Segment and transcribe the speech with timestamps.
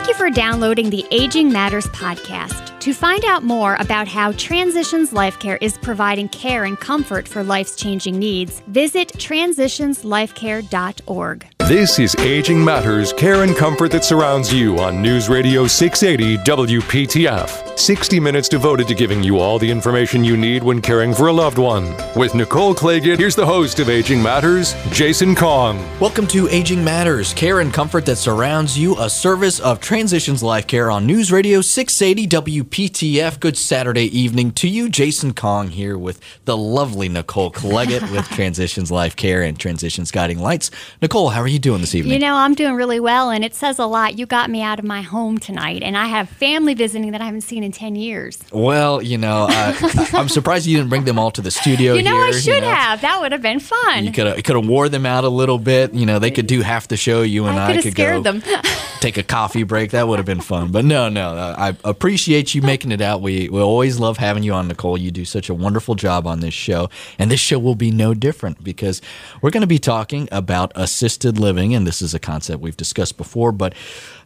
[0.00, 2.80] Thank you for downloading the Aging Matters podcast.
[2.80, 7.44] To find out more about how Transitions Life Care is providing care and comfort for
[7.44, 11.49] life's changing needs, visit transitionslifecare.org.
[11.70, 17.78] This is Aging Matters Care and Comfort that surrounds you on News Radio 680 WPTF.
[17.78, 21.32] 60 minutes devoted to giving you all the information you need when caring for a
[21.32, 21.94] loved one.
[22.16, 25.78] With Nicole Clagett, here's the host of Aging Matters, Jason Kong.
[26.00, 30.66] Welcome to Aging Matters Care and Comfort that surrounds you, a service of Transitions Life
[30.66, 33.38] Care on News Radio 680 WPTF.
[33.38, 34.88] Good Saturday evening to you.
[34.88, 40.40] Jason Kong here with the lovely Nicole Clagett with Transitions Life Care and Transitions Guiding
[40.40, 40.72] Lights.
[41.00, 42.14] Nicole, how are you doing this evening?
[42.14, 44.18] You know, I'm doing really well, and it says a lot.
[44.18, 47.26] You got me out of my home tonight, and I have family visiting that I
[47.26, 48.38] haven't seen in 10 years.
[48.52, 49.74] Well, you know, uh,
[50.12, 52.54] I'm surprised you didn't bring them all to the studio You know, here, I should
[52.54, 52.70] you know.
[52.70, 53.00] have.
[53.02, 54.04] That would have been fun.
[54.04, 55.92] You could have could have wore them out a little bit.
[55.94, 57.22] You know, they could do half the show.
[57.22, 58.42] You and I I, could go them.
[59.00, 59.90] take a coffee break.
[59.90, 60.70] That would have been fun.
[60.70, 63.20] But no, no, I appreciate you making it out.
[63.20, 64.96] We we always love having you on, Nicole.
[64.96, 68.14] You do such a wonderful job on this show, and this show will be no
[68.14, 69.00] different because
[69.42, 73.16] we're going to be talking about assisted living, and this is a concept we've discussed
[73.16, 73.74] before, but.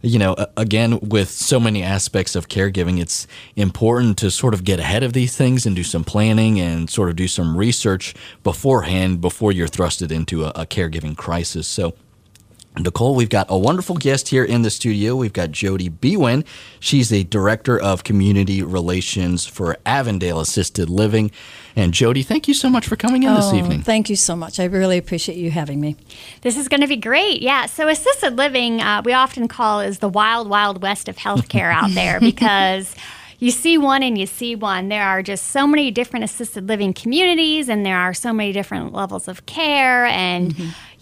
[0.06, 4.78] You know, again, with so many aspects of caregiving, it's important to sort of get
[4.78, 9.22] ahead of these things and do some planning and sort of do some research beforehand
[9.22, 11.66] before you're thrusted into a, a caregiving crisis.
[11.66, 11.94] So,
[12.76, 15.14] Nicole, we've got a wonderful guest here in the studio.
[15.14, 16.44] We've got Jody Bewin.
[16.80, 21.30] She's a director of community relations for Avondale Assisted Living.
[21.76, 23.82] And Jody, thank you so much for coming in this Oh, evening.
[23.82, 24.58] Thank you so much.
[24.58, 25.96] I really appreciate you having me.
[26.42, 27.42] This is going to be great.
[27.42, 27.66] Yeah.
[27.66, 31.90] So, assisted living, uh, we often call is the wild, wild west of healthcare out
[31.94, 32.94] there because
[33.38, 34.88] you see one and you see one.
[34.88, 38.92] There are just so many different assisted living communities, and there are so many different
[38.92, 40.06] levels of care.
[40.06, 40.54] And,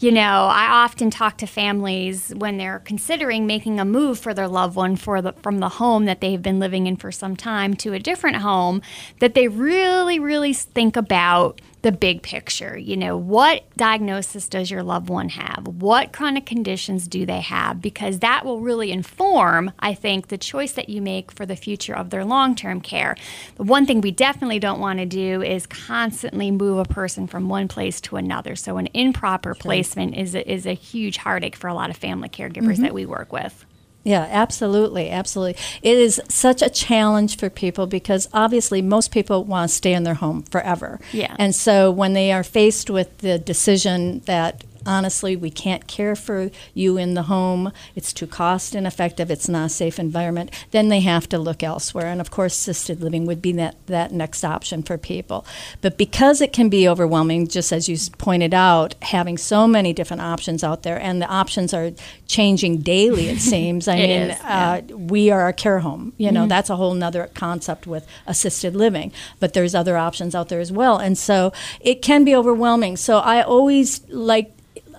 [0.03, 4.49] you know, I often talk to families when they're considering making a move for their
[4.49, 7.93] loved one the, from the home that they've been living in for some time to
[7.93, 8.83] a different home
[9.21, 12.77] that they really, really think about the big picture.
[12.79, 15.67] You know, what diagnosis does your loved one have?
[15.67, 17.83] What chronic conditions do they have?
[17.83, 21.95] Because that will really inform, I think, the choice that you make for the future
[21.95, 23.17] of their long term care.
[23.57, 27.49] The one thing we definitely don't want to do is constantly move a person from
[27.49, 28.55] one place to another.
[28.55, 32.29] So, an improper placement is a, is a huge heartache for a lot of family
[32.29, 32.83] caregivers mm-hmm.
[32.83, 33.67] that we work with.
[34.05, 35.61] Yeah, absolutely, absolutely.
[35.83, 40.03] It is such a challenge for people because obviously most people want to stay in
[40.03, 41.01] their home forever.
[41.13, 41.37] Yeah.
[41.39, 46.51] And so when they are faced with the decision that honestly we can't care for
[46.75, 51.01] you in the home, it's too cost ineffective, it's not a safe environment, then they
[51.01, 52.07] have to look elsewhere.
[52.07, 55.45] And of course, assisted living would be that, that next option for people.
[55.81, 60.23] But because it can be overwhelming, just as you pointed out, having so many different
[60.23, 61.93] options out there, and the options are
[62.27, 63.89] changing daily, it seems.
[63.89, 66.13] I It mean, is, uh, we are a care home.
[66.17, 69.13] You know, that's a whole nother concept with assisted living.
[69.41, 72.97] But there's other options out there as well, and so it can be overwhelming.
[72.97, 74.53] So I always like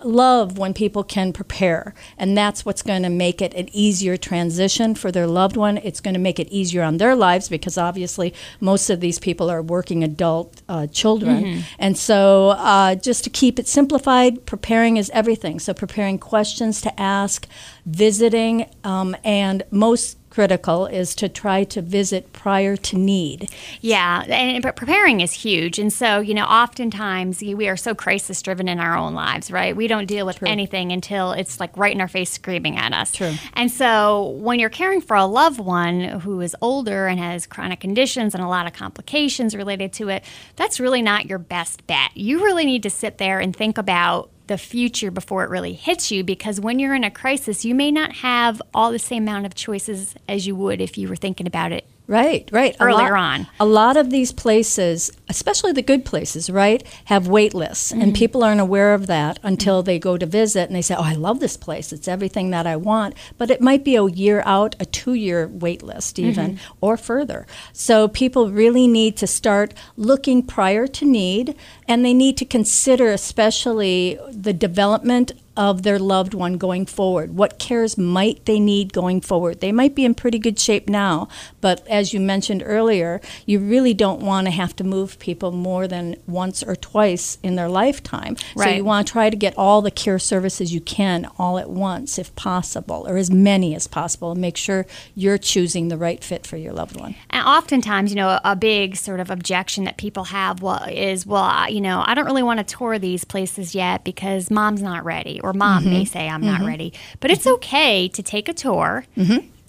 [0.06, 4.96] love when people can prepare and that's what's going to make it an easier transition
[4.96, 5.78] for their loved one.
[5.78, 9.50] It's going to make it easier on their lives because obviously most of these people
[9.50, 11.64] are working adult uh, children.
[11.80, 15.60] And so uh, just to keep it simplified preparing is everything.
[15.60, 17.48] So preparing questions to ask
[17.86, 23.48] visiting um, and most critical is to try to visit prior to need
[23.82, 25.78] Yeah, and but preparing is huge.
[25.78, 29.76] And so, you know, oftentimes we are so crisis driven in our own lives, right?
[29.76, 33.12] We don't deal with anything until it's like right in our face screaming at us.
[33.12, 33.34] True.
[33.54, 37.80] And so, when you're caring for a loved one who is older and has chronic
[37.80, 40.24] conditions and a lot of complications related to it,
[40.56, 42.16] that's really not your best bet.
[42.16, 46.12] You really need to sit there and think about the future before it really hits
[46.12, 49.46] you because when you're in a crisis, you may not have all the same amount
[49.46, 52.76] of choices as you would if you were thinking about it Right, right.
[52.80, 53.48] A Earlier lot- on.
[53.62, 57.92] A lot of these places, especially the good places, right, have wait lists.
[57.94, 58.02] Mm-hmm.
[58.02, 61.04] And people aren't aware of that until they go to visit and they say, Oh,
[61.04, 61.94] I love this place.
[61.94, 63.16] It's everything that I want.
[63.38, 66.74] But it might be a year out, a two year wait list, even, Mm-hmm.
[66.82, 67.48] or further.
[67.72, 71.56] So people really need to start looking prior to need
[71.88, 77.36] and they need to consider, especially, the development of their loved one going forward.
[77.36, 79.60] What cares might they need going forward?
[79.60, 81.28] They might be in pretty good shape now,
[81.62, 85.88] but as you mentioned earlier, you really don't want to have to move people more
[85.88, 88.36] than once or twice in their lifetime.
[88.58, 91.70] So you want to try to get all the care services you can all at
[91.70, 94.86] once if possible, or as many as possible, and make sure
[95.16, 97.16] you're choosing the right fit for your loved one.
[97.30, 101.26] And oftentimes, you know, a, a big sort of objection that people have well, is,
[101.26, 105.04] well, you know, I don't really want to tour these places yet because mom's not
[105.06, 106.04] ready, or mom may mm-hmm.
[106.06, 106.68] say I'm not mm-hmm.
[106.68, 106.94] ready.
[107.20, 107.56] But it's mm-hmm.
[107.56, 109.06] okay to take a tour.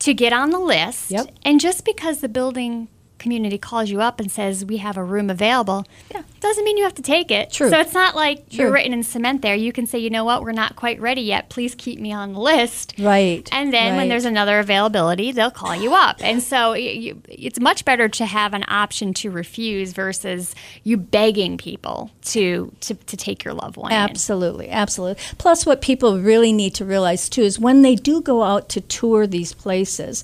[0.00, 1.10] to get on the list.
[1.10, 1.30] Yep.
[1.44, 2.88] And just because the building
[3.24, 6.22] community calls you up and says we have a room available, Yeah.
[6.40, 7.50] doesn't mean you have to take it.
[7.50, 7.70] True.
[7.70, 9.54] So it's not like you're written in cement there.
[9.54, 11.48] You can say, you know what, we're not quite ready yet.
[11.48, 12.94] Please keep me on the list.
[12.98, 13.48] Right.
[13.50, 16.18] And then when there's another availability, they'll call you up.
[16.20, 21.56] And so you, it's much better to have an option to refuse versus you begging
[21.56, 23.96] people to to, to take your loved one in.
[23.96, 25.22] Absolutely, absolutely.
[25.38, 28.80] Plus, what people really need to realize too is when they do go out to
[28.82, 30.22] tour these places,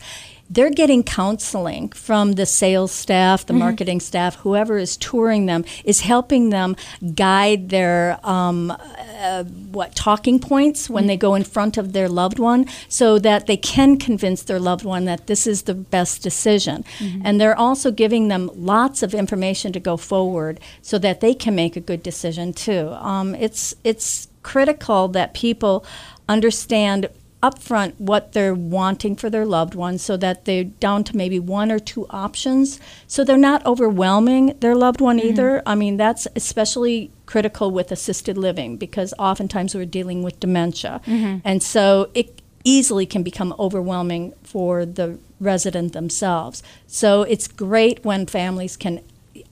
[0.50, 6.00] they're getting counseling from the sales staff, the marketing staff, whoever is touring them is
[6.00, 6.74] helping them
[7.14, 12.40] guide their um, uh, what talking points when they go in front of their loved
[12.40, 16.84] one, so that they can convince their loved one that this is the best decision.
[17.24, 21.54] And they're also giving them lots of information to go forward, so that they can
[21.54, 22.88] make a good decision too.
[22.98, 25.84] Um, it's it's critical that people
[26.28, 27.08] understand
[27.42, 31.72] upfront what they're wanting for their loved ones so that they're down to maybe one
[31.72, 32.78] or two options.
[33.06, 35.28] So they're not overwhelming their loved one mm-hmm.
[35.28, 35.62] either.
[35.64, 41.00] I mean that's especially critical with assisted living because oftentimes we're dealing with dementia.
[41.06, 41.38] Mm-hmm.
[41.44, 46.62] And so it easily can become overwhelming for the resident themselves.
[46.86, 49.00] So it's great when families can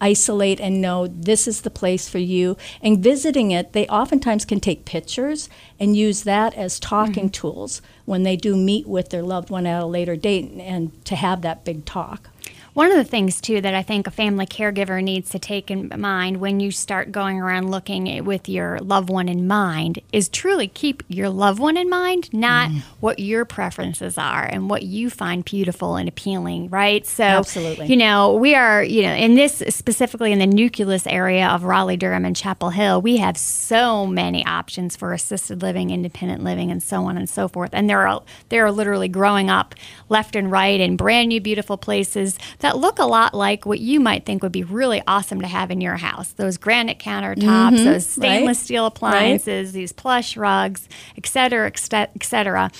[0.01, 2.57] isolate and know this is the place for you.
[2.83, 5.49] And visiting it, they oftentimes can take pictures
[5.79, 7.49] and use that as talking mm-hmm.
[7.49, 11.05] tools when they do meet with their loved one at a later date and, and
[11.05, 12.31] to have that big talk.
[12.79, 15.91] One of the things, too, that I think a family caregiver needs to take in
[15.97, 20.69] mind when you start going around looking with your loved one in mind is truly
[20.69, 22.83] keep your loved one in mind, not mm.
[23.01, 27.05] what your preferences are and what you find beautiful and appealing, right?
[27.05, 27.87] So, Absolutely.
[27.87, 31.97] you know, we are, you know, in this specifically in the nucleus area of Raleigh,
[31.97, 36.81] Durham, and Chapel Hill, we have so many options for assisted living, independent living, and
[36.81, 37.71] so on and so forth.
[37.73, 39.75] And there are there are literally growing up
[40.09, 44.01] left and right in brand new, beautiful places that look a lot like what you
[44.01, 46.33] might think would be really awesome to have in your house.
[46.33, 47.85] Those granite countertops, mm-hmm.
[47.85, 52.71] those stainless steel appliances, these plush rugs, et cetera, et cet- et cetera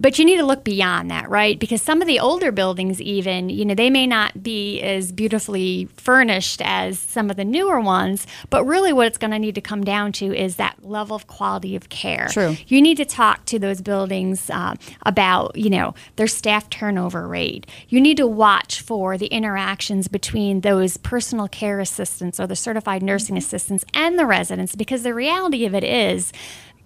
[0.00, 1.58] but you need to look beyond that, right?
[1.58, 5.88] Because some of the older buildings, even, you know, they may not be as beautifully
[5.96, 9.60] furnished as some of the newer ones, but really what it's going to need to
[9.60, 12.28] come down to is that level of quality of care.
[12.30, 12.56] True.
[12.66, 14.74] You need to talk to those buildings uh,
[15.04, 17.66] about, you know, their staff turnover rate.
[17.88, 23.02] You need to watch for the interactions between those personal care assistants or the certified
[23.02, 26.32] nursing assistants and the residents, because the reality of it is,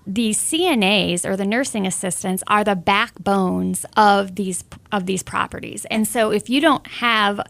[0.07, 5.85] the CNAs or the nursing assistants are the backbones of these of these properties.
[5.87, 7.41] And so if you don't have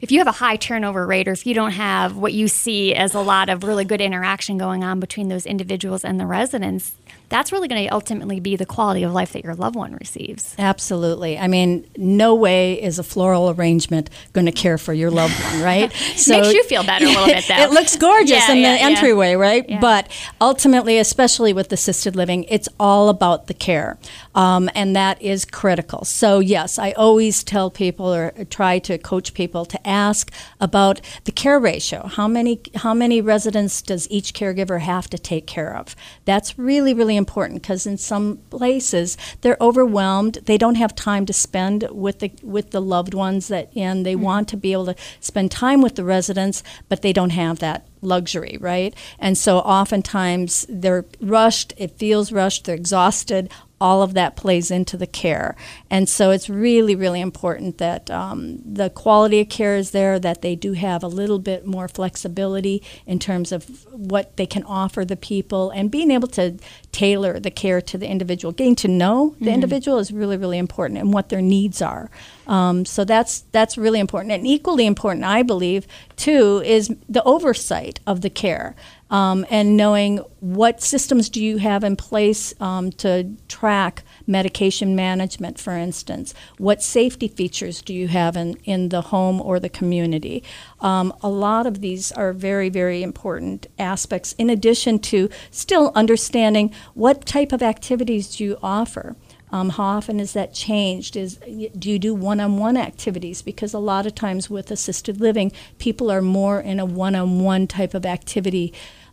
[0.00, 2.94] if you have a high turnover rate or if you don't have what you see
[2.94, 6.94] as a lot of really good interaction going on between those individuals and the residents,
[7.32, 10.54] that's really going to ultimately be the quality of life that your loved one receives.
[10.58, 11.38] Absolutely.
[11.38, 15.62] I mean, no way is a floral arrangement going to care for your loved one,
[15.70, 15.90] right?
[15.92, 17.56] It makes you feel better a little bit, though.
[17.56, 18.86] it looks gorgeous Yeah, in yeah, the yeah.
[18.86, 19.80] entryway, right?
[19.80, 20.08] But
[20.40, 23.98] ultimately, especially with assisted living, it's all about the care,
[24.34, 26.04] um, and that is critical.
[26.04, 30.30] So yes, I always tell people or try to coach people to ask
[30.60, 32.06] about the care ratio.
[32.06, 35.96] How many how many residents does each caregiver have to take care of?
[36.26, 40.38] That's really really important because in some places they're overwhelmed.
[40.44, 44.14] They don't have time to spend with the with the loved ones that and they
[44.14, 44.24] mm-hmm.
[44.30, 47.86] want to be able to spend time with the residents, but they don't have that
[48.02, 48.94] luxury, right?
[49.18, 53.50] And so oftentimes they're rushed, it feels rushed, they're exhausted.
[53.88, 55.48] All of that plays into the care.
[55.90, 58.38] And so it's really, really important that um,
[58.80, 62.76] the quality of care is there, that they do have a little bit more flexibility
[63.06, 63.60] in terms of
[63.92, 66.44] what they can offer the people and being able to
[66.92, 68.52] tailor the care to the individual.
[68.52, 72.08] Getting to know the individual is really, really important and what their needs are.
[72.46, 75.86] Um, so that's that's really important, and equally important, I believe,
[76.16, 78.74] too, is the oversight of the care
[79.12, 85.60] um, and knowing what systems do you have in place um, to track medication management,
[85.60, 86.32] for instance.
[86.56, 90.42] What safety features do you have in, in the home or the community?
[90.80, 94.32] Um, a lot of these are very, very important aspects.
[94.38, 99.14] In addition to still understanding what type of activities do you offer.
[99.52, 101.14] Um, how often is that changed?
[101.14, 101.36] Is
[101.78, 103.42] do you do one-on-one activities?
[103.42, 107.92] Because a lot of times with assisted living, people are more in a one-on-one type
[107.92, 108.72] of activity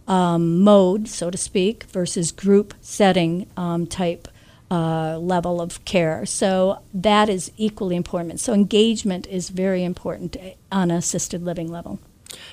[0.09, 4.27] um, mode, so to speak, versus group setting um, type
[4.71, 6.25] uh, level of care.
[6.25, 8.39] So that is equally important.
[8.39, 10.35] So engagement is very important
[10.71, 11.99] on assisted living level.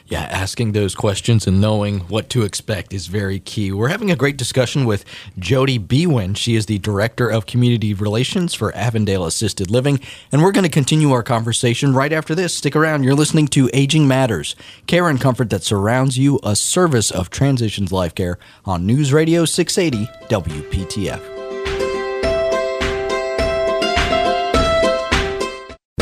[0.07, 3.73] Yeah, asking those questions and knowing what to expect is very key.
[3.73, 5.05] We're having a great discussion with
[5.39, 6.35] Jody Bewin.
[6.35, 10.71] She is the Director of Community Relations for Avondale Assisted Living, and we're going to
[10.71, 12.57] continue our conversation right after this.
[12.57, 13.03] Stick around.
[13.03, 14.55] You're listening to Aging Matters,
[14.87, 19.45] care and comfort that surrounds you, a service of Transitions Life Care on News Radio
[19.45, 21.36] 680 WPTF.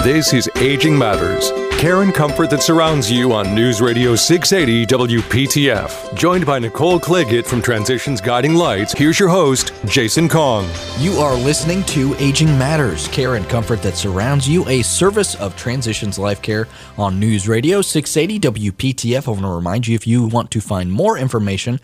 [0.04, 6.14] This is Aging Matters, care and comfort that surrounds you on News Radio 680 WPTF.
[6.14, 10.68] Joined by Nicole Clagett from Transitions Guiding Lights, here's your host, Jason Kong.
[10.98, 15.56] You are listening to Aging Matters, care and comfort that surrounds you, a service of
[15.56, 16.68] Transitions Life Care
[16.98, 19.26] on News Radio 680 WPTF.
[19.26, 21.80] I want to remind you if you want to find more information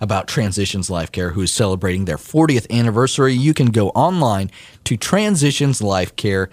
[0.00, 4.52] about Transitions Life Care, who is celebrating their 40th anniversary, you can go online
[4.84, 6.50] to transitionslifecare.com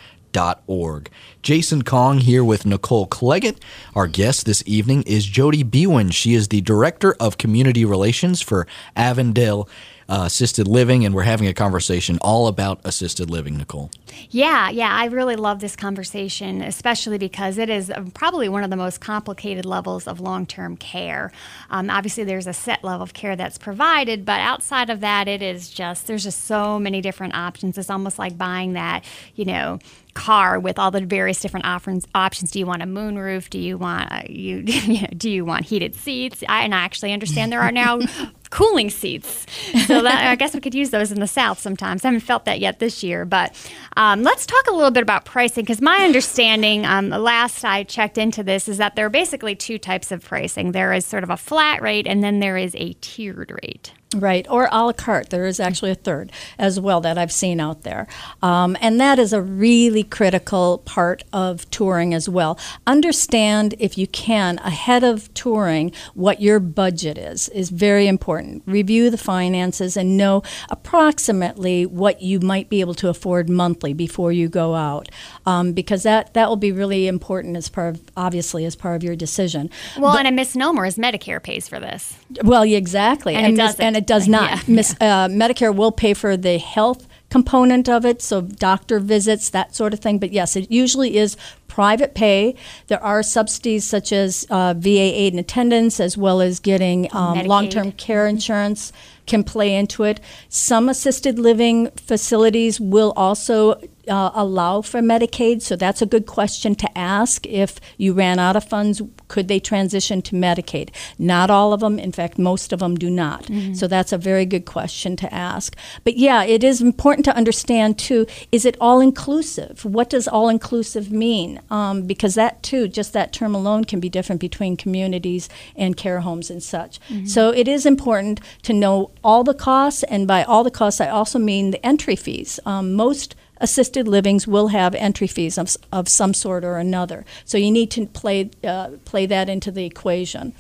[0.68, 1.10] org.
[1.42, 3.58] Jason Kong here with Nicole Clagett.
[3.96, 6.12] Our guest this evening is Jody Bewin.
[6.12, 9.68] She is the Director of Community Relations for Avondale
[10.12, 13.90] uh, Assisted Living, and we're having a conversation all about assisted living, Nicole.
[14.30, 18.76] Yeah, yeah, I really love this conversation, especially because it is probably one of the
[18.76, 21.32] most complicated levels of long term care.
[21.70, 25.42] Um, obviously, there's a set level of care that's provided, but outside of that, it
[25.42, 27.78] is just, there's just so many different options.
[27.78, 29.80] It's almost like buying that, you know,
[30.14, 32.08] car with all the various different options.
[32.16, 32.52] Options.
[32.52, 33.50] Do you want a moonroof?
[33.50, 36.44] Do you want uh, you, you know, do you want heated seats?
[36.48, 38.00] I, and I actually understand there are now
[38.50, 39.46] cooling seats.
[39.88, 42.04] So that, I guess we could use those in the South sometimes.
[42.04, 43.56] I haven't felt that yet this year, but
[43.98, 48.18] um, let's talk a little bit about pricing because my understanding, um, last I checked
[48.18, 50.74] into this, is that there are basically two types of pricing.
[50.74, 53.94] There is sort of a flat rate, and then there is a tiered rate.
[54.14, 55.30] Right, or a la carte.
[55.30, 58.08] There is actually a third as well that I've seen out there.
[58.42, 62.60] Um, and that is a really critical part of touring as well.
[62.86, 68.64] Understand, if you can, ahead of touring, what your budget is, is very important.
[68.66, 74.34] Review the finances and know approximately what you might be able to afford monthly before
[74.34, 75.08] you go out.
[75.46, 79.04] Um, because that, that will be really important as part of, obviously, as part of
[79.04, 79.70] your decision.
[79.98, 82.18] Well, but, and a misnomer is Medicare pays for this.
[82.44, 83.36] Well, exactly.
[83.36, 83.82] And, and it doesn't.
[83.82, 84.50] And it does not.
[84.50, 89.50] Yeah, Miss, Uh, Medicare will pay for the health component of it, so doctor visits,
[89.50, 90.20] that sort of thing.
[90.20, 92.56] But yes, it usually is private pay.
[92.88, 94.90] There are subsidies such as uh, VA
[95.22, 98.92] aid and attendance, as well as getting um, long term care insurance
[99.28, 100.20] can play into it.
[100.50, 103.80] Some assisted living facilities will also
[104.12, 107.48] uh, allow for Medicaid, so that's a good question to ask.
[107.48, 110.90] If you ran out of funds, could they transition to Medicaid?
[111.18, 113.46] Not all of them, in fact, most of them do not.
[113.46, 113.74] Mm-hmm.
[113.74, 115.78] So that's a very good question to ask.
[116.04, 119.86] But yeah, it is important to understand too is it all inclusive?
[119.86, 121.62] What does all inclusive mean?
[121.70, 126.20] Um, because that too, just that term alone, can be different between communities and care
[126.20, 127.00] homes and such.
[127.08, 127.26] Mm-hmm.
[127.28, 131.08] So it is important to know all the costs, and by all the costs, I
[131.08, 132.60] also mean the entry fees.
[132.66, 137.24] Um, most assisted livings will have entry fees of, of some sort or another.
[137.46, 140.54] So you need to play uh, play that into the equation.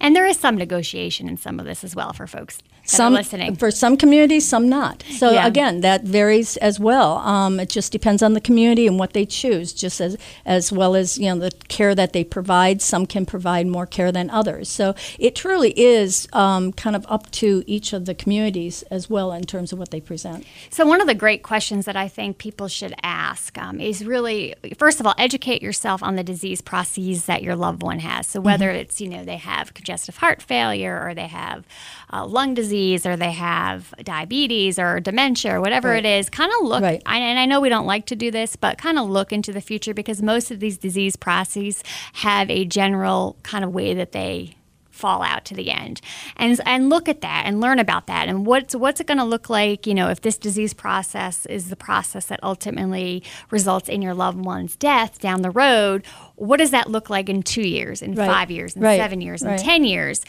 [0.00, 3.54] And there is some negotiation in some of this as well for folks some listening.
[3.56, 5.04] For some communities, some not.
[5.10, 5.46] So yeah.
[5.46, 7.18] again, that varies as well.
[7.18, 10.16] Um, it just depends on the community and what they choose, just as
[10.46, 12.80] as well as you know the care that they provide.
[12.80, 14.68] Some can provide more care than others.
[14.70, 19.32] So it truly is um, kind of up to each of the communities as well
[19.32, 20.46] in terms of what they present.
[20.70, 24.54] So one of the great questions that I think people should ask um, is really,
[24.78, 28.26] first of all, educate yourself on the disease processes that your loved one has.
[28.26, 28.80] So whether mm-hmm.
[28.80, 31.64] it's you know they have congestive heart failure or they have
[32.12, 36.04] uh, lung disease or they have diabetes or dementia or whatever right.
[36.04, 36.82] it is, kind of look.
[36.82, 37.02] Right.
[37.06, 39.52] I, and I know we don't like to do this, but kind of look into
[39.52, 41.82] the future because most of these disease processes
[42.14, 44.57] have a general kind of way that they
[44.98, 46.00] fall out to the end
[46.36, 49.24] and and look at that and learn about that and what's what's it going to
[49.24, 54.02] look like you know if this disease process is the process that ultimately results in
[54.02, 58.02] your loved one's death down the road what does that look like in 2 years
[58.02, 58.26] in right.
[58.26, 58.98] 5 years in right.
[58.98, 60.20] 7 years in 10 years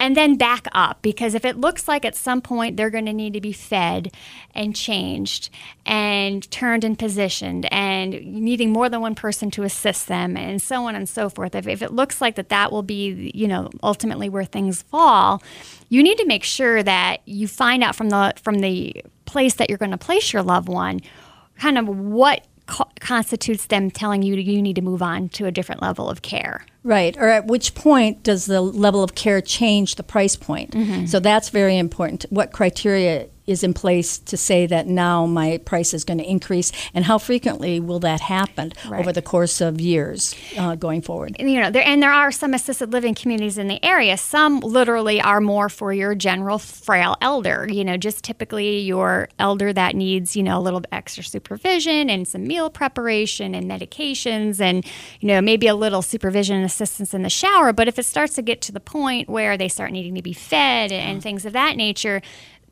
[0.00, 3.12] and then back up because if it looks like at some point they're going to
[3.12, 4.10] need to be fed
[4.54, 5.50] and changed
[5.84, 10.86] and turned and positioned and needing more than one person to assist them and so
[10.86, 13.68] on and so forth if, if it looks like that that will be you know
[13.82, 15.42] ultimately where things fall
[15.90, 19.68] you need to make sure that you find out from the from the place that
[19.68, 20.98] you're going to place your loved one
[21.58, 25.52] kind of what co- constitutes them telling you you need to move on to a
[25.52, 27.16] different level of care Right.
[27.18, 30.70] Or at which point does the level of care change the price point?
[30.72, 31.06] Mm-hmm.
[31.06, 32.24] So that's very important.
[32.30, 36.70] What criteria is in place to say that now my price is going to increase,
[36.94, 39.00] and how frequently will that happen Right.
[39.00, 41.34] over the course of years uh, going forward?
[41.40, 45.20] you know there and there are some assisted living communities in the area some literally
[45.20, 50.36] are more for your general frail elder you know just typically your elder that needs
[50.36, 54.84] you know a little extra supervision and some meal preparation and medications and
[55.18, 58.34] you know maybe a little supervision and assistance in the shower but if it starts
[58.34, 61.22] to get to the point where they start needing to be fed and mm.
[61.22, 62.22] things of that nature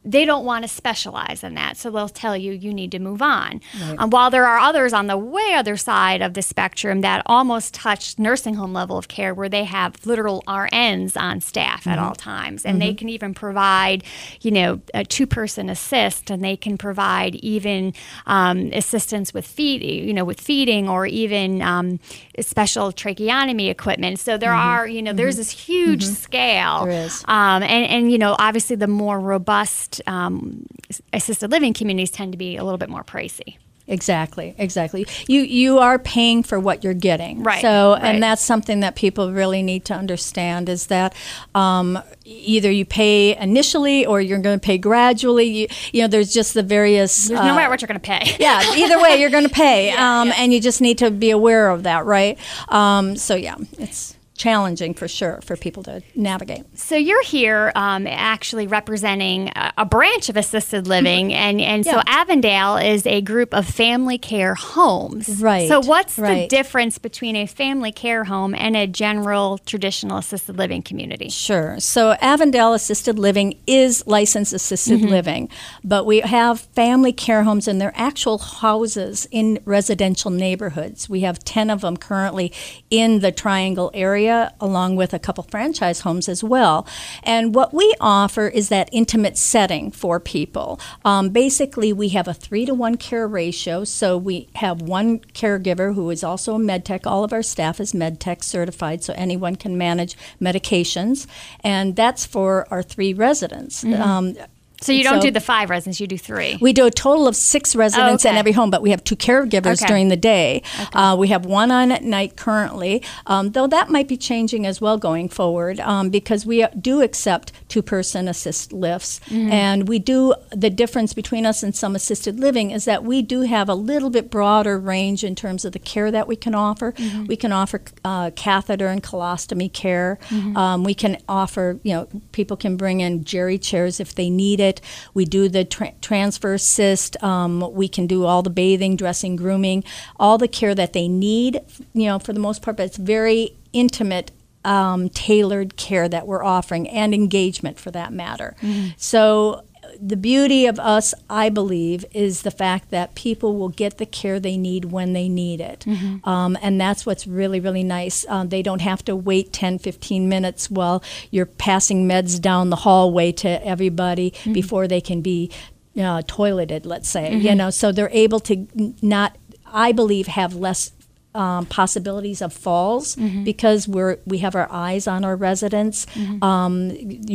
[0.05, 1.77] they don't want to specialize in that.
[1.77, 3.61] So they'll tell you you need to move on.
[3.99, 7.75] Um, while there are others on the way other side of the spectrum that almost
[7.75, 12.15] touch nursing home level of care where they have literal RNs on staff at all
[12.15, 12.65] times.
[12.65, 14.05] And they can even provide,
[14.41, 17.93] you know, a two person assist and they can provide even
[18.27, 21.99] um, assistance with feed, you know, with feeding or even um,
[22.41, 24.21] special tracheotomy equipment.
[24.21, 26.85] So there are, you know, there's this huge scale.
[26.87, 27.25] There is.
[27.27, 30.67] Um, and, and, you know, obviously the more robust um,
[31.13, 33.57] assisted living communities tend to be a little bit more pricey.
[33.91, 35.07] Exactly, exactly.
[35.29, 38.03] You you are paying for what you're getting, Right, So, right.
[38.05, 41.15] and that's something that people really need to understand is that
[41.55, 45.47] um, either you pay initially or you're going to pay gradually.
[45.47, 47.29] You, you know, there's just the various.
[47.29, 48.37] There's uh, no matter what you're going to pay.
[48.39, 51.71] yeah, either way, you're going to pay, um, and you just need to be aware
[51.71, 52.39] of that, right?
[52.69, 56.65] Um, so, yeah, it's challenging for sure for people to navigate.
[56.79, 62.01] So you're here um, actually representing a, a branch of assisted living, and, and so
[62.07, 65.29] Avondale is a group of family care homes.
[65.43, 70.57] Right, So what's the difference between a family care home and a general traditional assisted
[70.57, 71.29] living community?
[71.29, 71.79] Sure.
[71.81, 75.09] So Avondale Assisted Living is licensed assisted Mm-hmm.
[75.09, 75.49] living,
[75.85, 81.09] but we have family care homes and they're actual houses in residential neighborhoods.
[81.09, 82.53] We have 10 of them currently
[82.91, 84.28] in the Triangle area,
[84.61, 86.87] along with a couple franchise homes as well.
[87.23, 90.81] And what we offer is that intimate setting for people.
[91.05, 93.85] Um, basically, we have a three to one care ratio.
[93.85, 97.07] So we have one caregiver who is also a med tech.
[97.07, 101.27] All of our staff is med tech certified, so anyone can manage medications.
[101.65, 103.85] And that's for our three residents.
[103.85, 104.37] Um,
[104.81, 106.57] So you don't So- do the five residents, you do three.
[106.61, 108.39] we do a total of six residents in okay.
[108.39, 109.87] every home, but we have two caregivers Okay.
[109.89, 110.63] during the day.
[110.93, 114.81] Uh, we have one on at night currently, um, though that might be changing as
[114.81, 119.21] well going forward um, because we do accept two person assist lifts.
[119.31, 123.43] And we do, the difference between us and some assisted living is that we do
[123.43, 126.95] have a little bit broader range in terms of the care that we can offer.
[127.27, 130.19] We can offer uh, catheter and colostomy care.
[130.55, 134.61] Um, we can offer, you know, people can bring in geri chairs if they need
[134.61, 134.68] it.
[135.15, 137.23] We do the tra- transfer assist.
[137.23, 139.85] Um, we can do all the bathing, dressing, grooming,
[140.19, 141.61] all the care that they need,
[141.95, 144.31] you know, for the most part, but it's very intimate.
[144.65, 148.55] Um, tailored care that we're offering and engagement for that matter.
[148.99, 149.63] So,
[150.01, 154.39] the beauty of us, I believe, is the fact that people will get the care
[154.41, 155.85] they need when they need it.
[156.25, 158.25] Um, and that's what's really, really nice.
[158.29, 162.77] Um, they don't have to wait 10, 15 minutes while you're passing meds down the
[162.77, 165.51] hallway to everybody before they can be
[165.97, 167.35] uh, toileted, let's say.
[167.51, 168.67] You know, so they're able to
[169.03, 170.93] not, I believe, have less
[171.39, 173.17] um, possibilities of falls
[173.51, 176.07] because we're we have our eyes on our residents.
[176.43, 176.91] Um,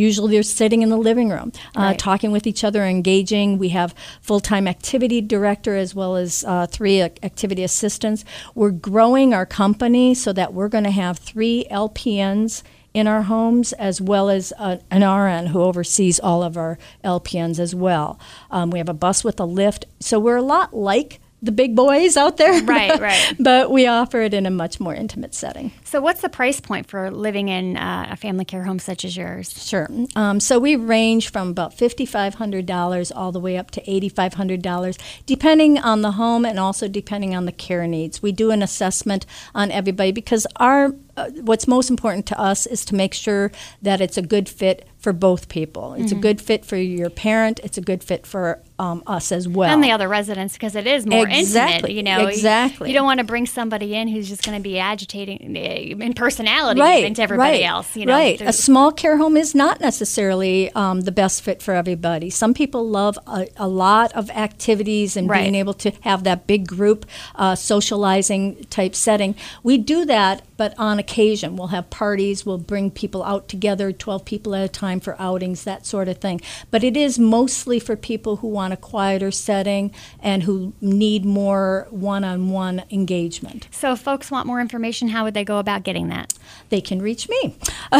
[0.07, 1.99] usually, they're sitting in the living room, uh, Right.
[1.99, 3.57] talking with each other, engaging.
[3.57, 8.25] We have full time activity director as well as uh, three activity assistants.
[8.55, 12.63] We're growing our company so that we're going to have three LPNs.
[12.93, 17.73] In our homes, as well as an RN who oversees all of our LPNs as
[17.73, 18.19] well.
[18.51, 19.87] Um, we have a bus with a lift.
[19.99, 22.63] So we're a lot like the big boys out there.
[22.63, 23.35] Right, right.
[23.39, 25.71] but we offer it in a much more intimate setting.
[25.83, 29.17] So what's the price point for living in uh, a family care home such as
[29.17, 29.51] yours?
[29.67, 29.89] Sure.
[30.15, 36.01] Um, so we range from about $5,500 all the way up to $8,500, depending on
[36.01, 38.21] the home and also depending on the care needs.
[38.21, 42.83] We do an assessment on everybody because our uh, what's most important to us is
[42.85, 43.51] to make sure
[43.81, 45.93] that it's a good fit for both people.
[45.93, 47.59] It's a good fit for your parent.
[47.61, 49.69] It's a good fit for um, us as well.
[49.71, 51.91] and the other residents because it is more Exactly, intimate.
[51.93, 52.89] You know, exactly.
[52.89, 56.13] You don't want to bring somebody in who's just going to be agitating eh, in
[56.13, 57.95] personality right, even to everybody right, else.
[57.95, 58.37] You know, right.
[58.37, 62.29] through- A small care home is not necessarily um, the best fit for everybody.
[62.29, 65.41] Some people love a, a lot of activities and Right.
[65.43, 67.05] being able to have that big group
[67.35, 69.35] uh, socializing type setting.
[69.61, 72.45] We do that, but on occasion we'll have parties.
[72.45, 76.17] We'll bring people out together, twelve people at a time for outings, that sort of
[76.19, 76.41] thing.
[76.71, 81.25] But it is mostly for people who want want a quieter setting and who need
[81.25, 83.67] more one on one engagement.
[83.71, 86.33] So, if folks want more information, how would they go about getting that?
[86.69, 87.57] They can reach me.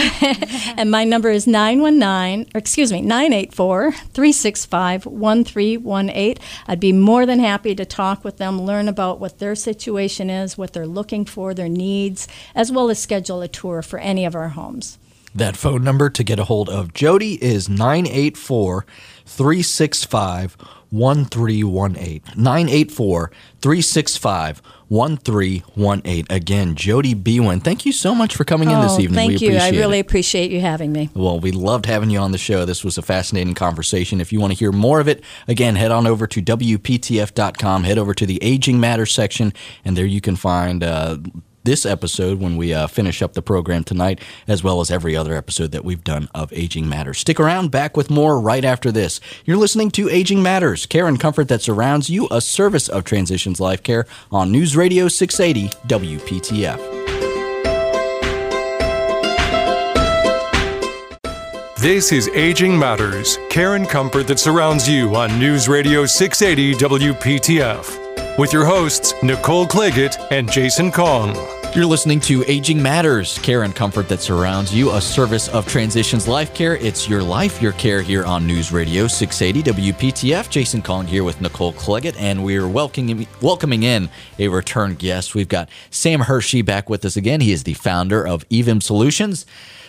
[0.78, 6.38] and my number is 919, or excuse me, 984 365 1318.
[6.68, 10.58] I'd be more than happy to talk with them, learn about what their situation is,
[10.58, 14.34] what they're looking for, their needs, as well as schedule a tour for any of
[14.34, 14.98] our homes.
[15.36, 18.86] That phone number to get a hold of Jody is 984
[19.26, 20.58] 365
[20.90, 22.22] 1318.
[22.36, 23.32] 984
[23.62, 26.26] 365 1318.
[26.30, 29.16] Again, Jody Bewin, thank you so much for coming in this Oh, evening.
[29.16, 29.58] Thank we you.
[29.58, 30.02] I really it.
[30.06, 31.10] appreciate you having me.
[31.16, 32.64] Well, we loved having you on the show.
[32.66, 34.22] This was a fascinating conversation.
[34.22, 37.98] If you want to hear more of it, again, head on over to WPTF.com, head
[37.98, 39.52] over to the Aging Matters section,
[39.84, 40.84] and there you can find.
[40.84, 41.18] Uh,
[41.64, 45.36] this episode when we uh, finish up the program tonight, as well as every other
[45.36, 47.20] episode that we've done of Aging Matters.
[47.20, 49.20] Stick around, back with more right after this.
[49.46, 53.60] You're listening to Aging Matters, care and comfort that surrounds you, a service of Transitions
[53.60, 57.04] Life Care on News Radio 680 WPTF.
[61.84, 68.03] This is Aging Matters, care and comfort that surrounds you on News Radio 680 WPTF.
[68.36, 71.36] With your hosts, Nicole Clagett and Jason Kong.
[71.76, 76.28] You're listening to Aging Matters, care and comfort that surrounds you, a service of Transitions
[76.28, 76.78] Life Care.
[76.78, 80.50] It's your life, your care here on News Radio 680 WPTF.
[80.50, 85.36] Jason Kong here with Nicole Clagett, and we're welcoming, welcoming in a return guest.
[85.36, 87.40] We've got Sam Hershey back with us again.
[87.40, 89.46] He is the founder of EVIM Solutions.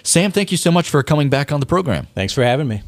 [0.07, 2.09] Sam, thank you so much for coming back on the program.
[2.15, 2.83] Thanks for having me.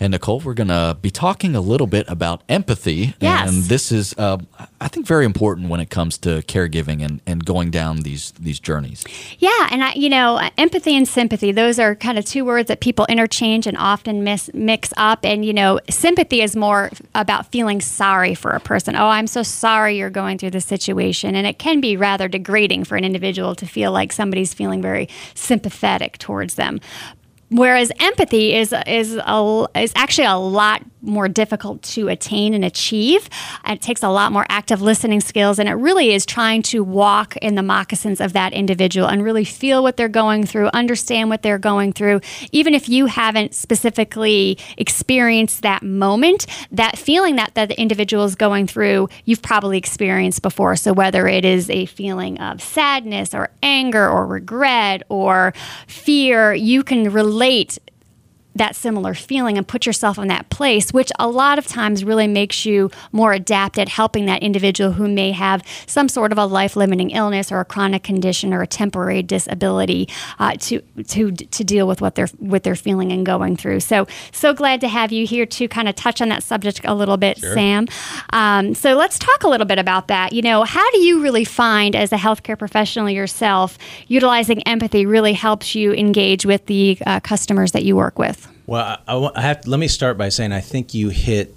[0.00, 3.14] And Nicole, we're going to be talking a little bit about empathy.
[3.20, 3.48] Yes.
[3.48, 4.38] And this is, uh,
[4.80, 8.60] I think, very important when it comes to caregiving and, and going down these these
[8.60, 9.04] journeys.
[9.38, 12.80] Yeah, and I, you know, empathy and sympathy, those are kind of two words that
[12.80, 15.20] people interchange and often miss, mix up.
[15.24, 18.96] And, you know, sympathy is more about feeling sorry for a person.
[18.96, 21.34] Oh, I'm so sorry you're going through this situation.
[21.36, 25.08] And it can be rather degrading for an individual to feel like somebody's feeling very
[25.34, 26.80] sympathetic towards them.
[27.50, 33.28] Whereas empathy is is a, is actually a lot more difficult to attain and achieve.
[33.66, 37.36] It takes a lot more active listening skills, and it really is trying to walk
[37.38, 41.42] in the moccasins of that individual and really feel what they're going through, understand what
[41.42, 42.20] they're going through,
[42.52, 46.46] even if you haven't specifically experienced that moment.
[46.70, 50.76] That feeling that that the individual is going through, you've probably experienced before.
[50.76, 55.52] So whether it is a feeling of sadness or anger or regret or
[55.86, 57.78] fear, you can relate
[58.58, 62.26] that similar feeling and put yourself in that place, which a lot of times really
[62.26, 66.46] makes you more adept at helping that individual who may have some sort of a
[66.46, 71.64] life limiting illness or a chronic condition or a temporary disability uh, to to to
[71.64, 73.80] deal with what they're what they're feeling and going through.
[73.80, 76.94] So so glad to have you here to kind of touch on that subject a
[76.94, 77.86] little bit, Sam.
[78.32, 80.32] Um, so let's talk a little bit about that.
[80.32, 85.32] You know, how do you really find as a healthcare professional yourself utilizing empathy really
[85.32, 88.45] helps you engage with the uh, customers that you work with?
[88.66, 91.54] Well, I, I have let me start by saying I think you hit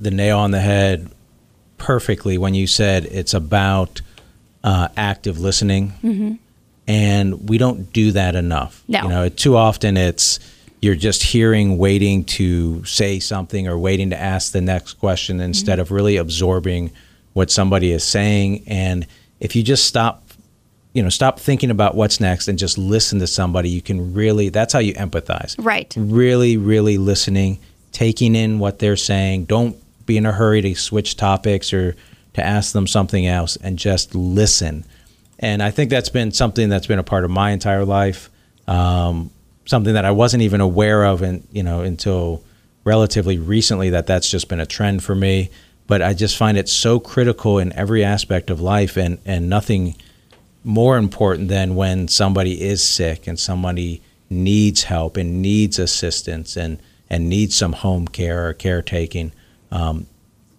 [0.00, 1.10] the nail on the head
[1.78, 4.00] perfectly when you said it's about
[4.64, 6.38] uh, active listening,
[6.86, 8.82] and we don't do that enough.
[8.88, 9.02] No.
[9.02, 10.40] You know, too often it's
[10.80, 15.78] you're just hearing, waiting to say something or waiting to ask the next question instead
[15.78, 16.90] of really absorbing
[17.34, 18.64] what somebody is saying.
[18.66, 19.06] And
[19.40, 20.24] if you just stop
[20.92, 23.68] you know stop thinking about what's next and just listen to somebody.
[23.68, 25.54] You can really that's how you empathize.
[25.58, 25.92] Right.
[25.96, 27.58] really really listening
[27.92, 29.46] taking in what they're saying.
[29.46, 29.76] Don't
[30.06, 31.96] be in a hurry to switch topics or
[32.34, 34.84] to ask them something else and just listen.
[35.38, 38.28] And i think that's been something that's been a part of my entire life
[38.68, 39.30] um,
[39.64, 42.42] something that i wasn't even aware of and you know until
[42.84, 45.50] relatively recently that that's just been a trend for me.
[45.86, 49.96] But i just find it so critical in every aspect of life and and nothing
[50.64, 56.80] more important than when somebody is sick and somebody needs help and needs assistance and
[57.08, 59.32] and needs some home care or caretaking.
[59.72, 60.06] Um,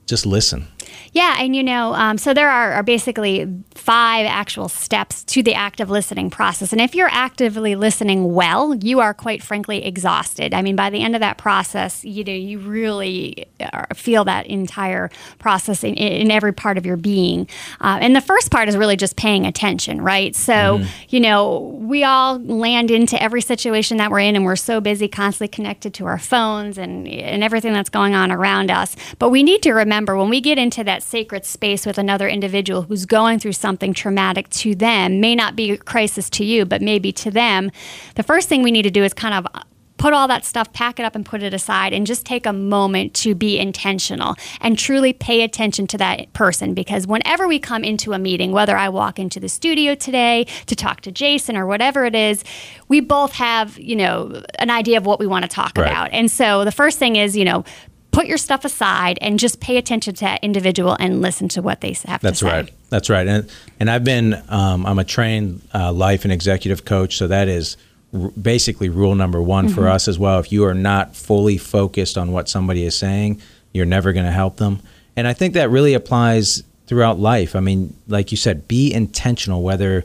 [0.06, 0.68] just listen.
[1.14, 5.54] Yeah, and you know, um, so there are, are basically five actual steps to the
[5.54, 6.72] active listening process.
[6.72, 10.54] And if you're actively listening well, you are quite frankly exhausted.
[10.54, 13.48] I mean, by the end of that process, you know, you really
[13.94, 17.48] feel that entire process in, in every part of your being.
[17.82, 20.36] Uh, and the first part is really just paying attention, right?
[20.36, 24.80] So, you know, we all land into every situation that we're in, and we're so
[24.80, 28.96] busy, constantly connected to our phones and and everything that's going on around us.
[29.20, 32.84] But we need to remember when we get into that sacred space with another individual
[32.84, 36.82] who's going through something traumatic to them, may not be a crisis to you, but
[36.82, 37.70] maybe to them,
[38.16, 39.48] the first thing we need to do is kind of
[39.98, 42.54] put all that stuff, pack it up, and put it aside, and just take a
[42.54, 46.74] moment to be intentional and truly pay attention to that person.
[46.74, 50.76] Because whenever we come into a meeting, whether I walk into the studio today to
[50.76, 52.44] talk to Jason or whatever it is,
[52.88, 55.86] we both have, you know, an idea of what we want to talk Right.
[55.92, 56.10] about.
[56.12, 57.64] And so the first thing is, you know,
[58.12, 61.82] put your stuff aside and just pay attention to that individual and listen to what
[61.82, 62.52] they have That's to say.
[62.52, 62.74] That's right.
[62.90, 63.28] That's right.
[63.28, 67.48] And and I've been um, I'm a trained uh, life and executive coach, so that
[67.48, 67.78] is
[68.14, 69.92] r- basically rule number one for Mm-hmm.
[69.92, 70.40] us as well.
[70.40, 73.42] If you are not fully focused on what somebody is saying,
[73.74, 74.82] you're never going to help them.
[75.16, 77.56] And I think that really applies throughout life.
[77.56, 80.04] I mean, like you said, be intentional whether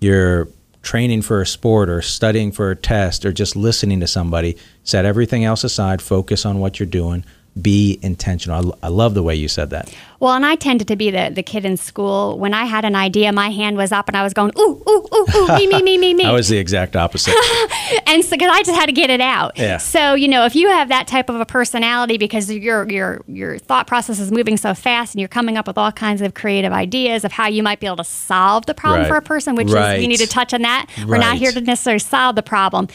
[0.00, 0.48] you're
[0.82, 4.56] training for a sport or studying for a test or just listening to somebody.
[4.84, 7.24] Set everything else aside, focus on what you're doing.
[7.60, 8.76] Be intentional.
[8.82, 9.94] I, I love the way you said that.
[10.20, 12.38] Well, and I tended to be the, the kid in school.
[12.38, 15.06] When I had an idea, my hand was up and I was going, ooh, ooh,
[15.14, 16.24] ooh, ooh, me, me, me, me, me.
[16.26, 17.34] I was the exact opposite.
[18.06, 19.52] and so because I just had to get it out.
[19.58, 19.78] Yeah.
[19.78, 23.58] So you know, if you have that type of a personality, because your your your
[23.58, 26.72] thought process is moving so fast, and you're coming up with all kinds of creative
[26.72, 29.08] ideas of how you might be able to solve the problem Right.
[29.08, 30.86] for a person, which is we need to touch on that.
[31.06, 32.88] We're not here to necessarily solve the problem.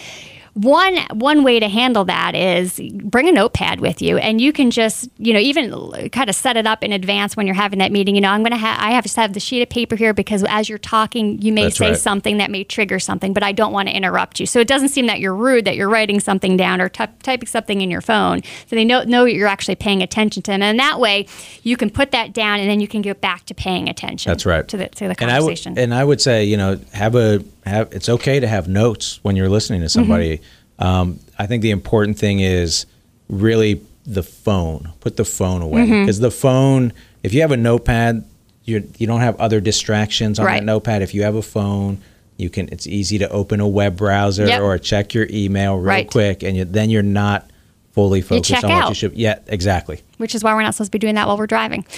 [0.54, 4.70] One one way to handle that is bring a notepad with you, and you can
[4.70, 5.72] just you know even
[6.10, 8.16] kind of set it up in advance when you're having that meeting.
[8.16, 10.14] You know, I'm going to have I have to have the sheet of paper here
[10.14, 11.98] because as you're talking, you may That's say right.
[11.98, 14.46] something that may trigger something, but I don't want to interrupt you.
[14.46, 17.48] So it doesn't seem that you're rude that you're writing something down or ty- typing
[17.48, 18.44] something in your phone.
[18.68, 21.28] So they know know you're actually paying attention to them, and that way
[21.64, 24.30] you can put that down, and then you can get back to paying attention.
[24.30, 24.68] That's right.
[24.68, 25.78] to the to the and I conversation.
[25.78, 29.36] and I would say you know have a have it's okay to have notes when
[29.36, 30.38] you're listening to somebody.
[30.38, 30.84] Mm-hmm.
[30.84, 32.86] Um, I think the important thing is
[33.30, 34.92] really the phone.
[35.00, 36.02] Put the phone away Mm-hmm.
[36.04, 36.94] because the phone.
[37.24, 38.26] If you have a notepad,
[38.66, 40.60] you you don't have other distractions on Right.
[40.60, 41.02] that notepad.
[41.02, 42.00] If you have a phone.
[42.38, 42.70] You can.
[42.72, 44.62] It's easy to open a web browser Yep.
[44.62, 46.10] or check your email real Right.
[46.10, 47.51] quick, and you, then you're not
[47.94, 48.96] fully focused on what you out.
[48.96, 49.14] should.
[49.14, 50.02] Yeah, exactly.
[50.18, 51.86] which is why we're not supposed to be doing that while we're driving.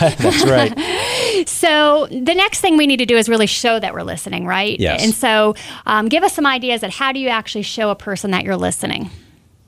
[0.00, 0.72] That's right.
[1.46, 4.78] So the next thing we need to do is really show that we're listening, right?
[4.78, 5.02] Yes.
[5.02, 5.54] And so
[5.86, 8.56] um, give us some ideas at how do you actually show a person that you're
[8.56, 9.10] listening?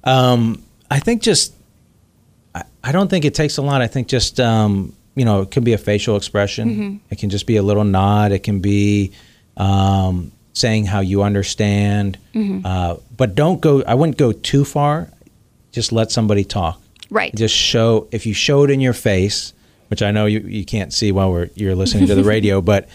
[0.05, 1.55] I think just
[2.55, 3.83] I, I don't think it takes a lot.
[3.83, 7.00] I think just um, you know, it can be a facial expression.
[7.11, 8.31] It can just be a little nod.
[8.33, 9.12] It can be
[9.57, 12.18] um, saying how you understand.
[12.64, 13.83] Uh, but don't go.
[13.83, 15.09] I wouldn't go too far.
[15.74, 16.80] Just let somebody talk.
[17.10, 17.34] Right.
[17.34, 19.52] Just show if you show it in your face,
[19.88, 22.88] which I know you, you can't see while we're you're listening to the radio, but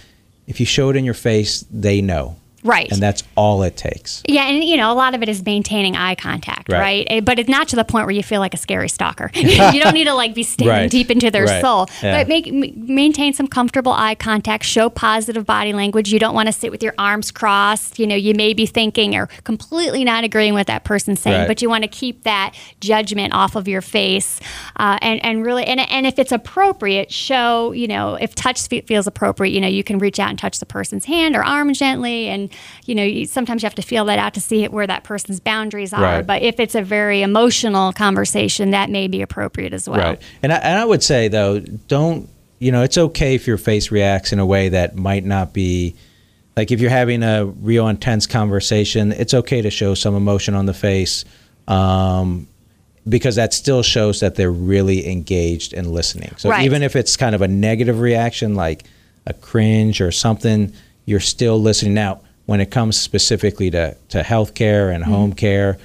[0.47, 2.37] if you show it in your face, they know.
[2.63, 2.91] Right.
[2.91, 4.21] And that's all it takes.
[4.27, 6.79] Yeah, and you know, a lot of it is maintaining eye contact, Right.
[6.79, 7.07] right?
[7.09, 9.31] Eh, But it's not to the point where you feel like a scary stalker.
[9.35, 10.91] you don't need to like be staring Right.
[10.91, 11.61] deep into their Right.
[11.61, 12.17] soul, Yeah.
[12.19, 14.63] but make maintain some comfortable eye contact.
[14.65, 16.11] Show positive body language.
[16.11, 17.97] You don't want to sit with your arms crossed.
[17.99, 21.61] You know, you may be thinking or completely not agreeing with that person saying, but
[21.61, 24.39] you want to keep that judgment off of your face,
[24.77, 29.07] uh, and and really, and and if it's appropriate, show you know if touch feels
[29.07, 32.27] appropriate, you know, you can reach out and touch the person's hand or arm gently,
[32.27, 32.48] and
[32.85, 35.39] you know, you, sometimes you have to feel that out to see where that person's
[35.39, 36.01] boundaries are.
[36.01, 36.27] Right.
[36.27, 39.99] But if it's a very emotional conversation, that may be appropriate as well.
[39.99, 40.21] Right.
[40.43, 43.89] And I, and I would say though, don't you know, it's okay if your face
[43.89, 45.95] reacts in a way that might not be
[46.57, 50.65] like if you're having a real intense conversation, it's okay to show some emotion on
[50.65, 51.23] the face.
[51.67, 52.47] Um,
[53.07, 56.33] because that still shows that they're really engaged and listening.
[56.37, 56.65] So Right.
[56.65, 58.83] even if it's kind of a negative reaction, like
[59.25, 60.73] a cringe or something,
[61.05, 61.93] you're still listening.
[61.93, 65.77] Now, when it comes specifically to, to healthcare and home care,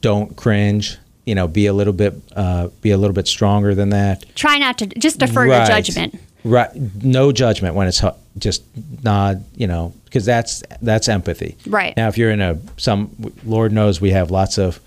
[0.00, 0.96] don't cringe.
[1.26, 4.24] You know, be a little bit uh, be a little bit stronger than that.
[4.36, 6.20] Try not to just defer your judgment.
[6.44, 6.70] Right.
[7.02, 8.00] No judgment when it's
[8.38, 8.62] just
[9.02, 9.44] nod.
[9.56, 11.56] You know, because that's that's empathy.
[11.66, 11.96] Right.
[11.96, 14.80] Now, if you're in a some Lord knows we have lots of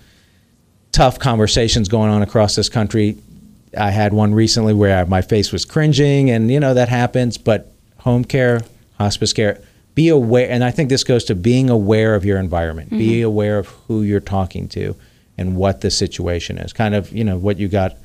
[0.92, 3.18] tough conversations going on across this country.
[3.76, 7.36] I had one recently where my face was cringing, and you know that happens.
[7.36, 8.62] But home care,
[8.96, 9.60] hospice care,
[9.96, 10.48] be aware.
[10.48, 12.90] And I think this goes to being aware of your environment.
[12.90, 14.94] Be aware of who you're talking to
[15.38, 16.72] and what the situation is.
[16.72, 17.96] Kind of, you know, what you got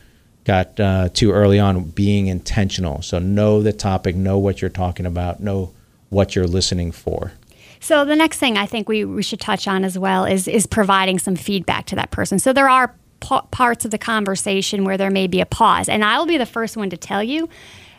[0.46, 1.84] got uh, too early on.
[1.84, 3.02] Being intentional.
[3.02, 5.74] So know the topic, know what you're talking about, know
[6.10, 7.34] what you're listening for.
[7.82, 10.66] So the next thing I think we, we should touch on as well is is
[10.66, 12.40] providing some feedback to that person.
[12.40, 16.06] So there are pa- parts of the conversation where there may be a pause, and
[16.06, 17.50] I will be the first one to tell you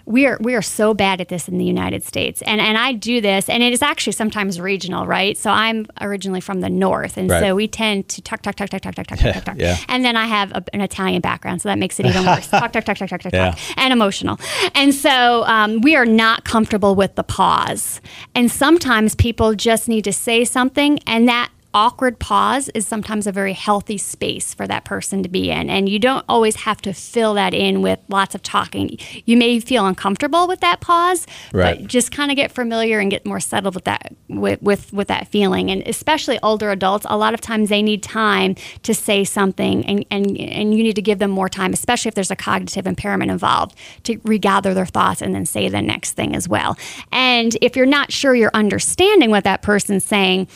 [0.06, 2.92] we are we are so bad at this in the United States, and and I
[2.92, 5.36] do this, and it is actually sometimes regional, right?
[5.36, 7.40] So I'm originally from the north, and right.
[7.40, 9.76] so we tend to talk, talk, talk, talk, talk, talk, talk, talk, talk, yeah.
[9.88, 12.48] and then I have a, an Italian background, so that makes it even worse.
[12.48, 13.50] talk, talk, talk, talk, talk, talk, yeah.
[13.52, 14.38] talk, and emotional,
[14.74, 18.00] and so um, we are not comfortable with the pause,
[18.34, 23.32] and sometimes people just need to say something, and that awkward pause is sometimes a
[23.32, 25.70] very healthy space for that person to be in.
[25.70, 28.98] And you don't always have to fill that in with lots of talking.
[29.24, 31.78] You may feel uncomfortable with that pause, Right.
[31.80, 35.08] but just kind of get familiar and get more settled with that with, with with
[35.08, 35.70] that feeling.
[35.70, 40.04] And especially older adults, a lot of times they need time to say something and,
[40.10, 43.30] and and you need to give them more time, especially if there's a cognitive impairment
[43.30, 46.76] involved, to regather their thoughts and then say the next thing as well.
[47.10, 50.48] And if you're not sure you're understanding what that person's saying,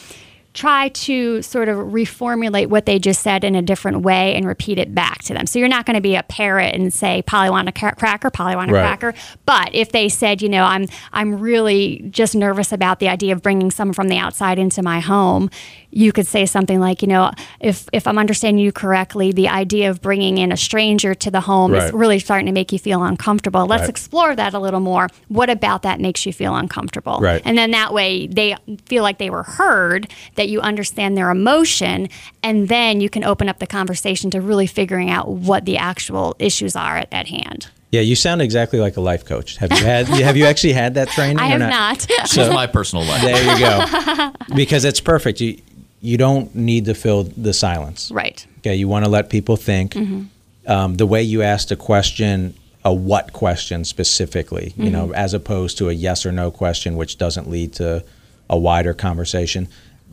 [0.57, 4.79] try to sort of reformulate what they just said in a different way and repeat
[4.79, 5.47] it back to them.
[5.47, 8.31] So you're not going to be a parrot and say Polly want a cra- cracker,
[8.31, 8.81] Polly want a Right.
[8.99, 9.15] cracker.
[9.45, 13.43] But if they said, you know, I'm I'm really just nervous about the idea of
[13.43, 15.51] bringing someone from the outside into my home,
[15.91, 19.91] you could say something like, you know, if if I'm understanding you correctly, the idea
[19.91, 23.05] of bringing in a stranger to the home is really starting to make you feel
[23.05, 23.67] uncomfortable.
[23.67, 23.91] Let's Right.
[23.91, 25.09] explore that a little more.
[25.29, 27.19] What about that makes you feel uncomfortable?
[27.21, 27.43] Right.
[27.45, 32.09] And then that way they feel like they were heard, that you understand their emotion,
[32.43, 36.37] and then you can open up the conversation to really figuring out what the actual
[36.39, 37.69] issues are at, at hand.
[37.93, 39.57] Yeah, you sound exactly like a life coach.
[39.59, 40.09] Have you had?
[40.09, 41.39] have you actually had that training?
[41.41, 41.99] I or have not.
[42.01, 43.23] This is my personal life.
[43.23, 44.33] There you go.
[44.57, 45.41] because it's perfect.
[45.41, 45.59] You
[46.03, 48.11] you don't need to fill the silence.
[48.11, 48.47] right.
[48.59, 49.97] Okay, you want to let people think.
[50.67, 52.55] Um, the way you asked a question,
[52.85, 57.19] a what question specifically, you know, as opposed to a yes or no question, which
[57.19, 58.05] doesn't lead to
[58.51, 59.69] a wider conversation.